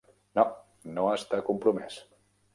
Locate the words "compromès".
1.51-2.01